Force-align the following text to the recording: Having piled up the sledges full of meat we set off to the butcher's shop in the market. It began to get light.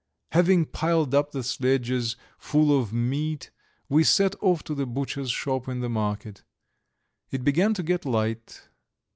Having 0.31 0.65
piled 0.65 1.13
up 1.13 1.31
the 1.31 1.43
sledges 1.43 2.15
full 2.39 2.75
of 2.75 2.91
meat 2.91 3.51
we 3.87 4.03
set 4.03 4.33
off 4.41 4.63
to 4.63 4.73
the 4.73 4.87
butcher's 4.87 5.29
shop 5.29 5.67
in 5.69 5.81
the 5.81 5.89
market. 5.89 6.41
It 7.29 7.43
began 7.43 7.75
to 7.75 7.83
get 7.83 8.03
light. 8.03 8.67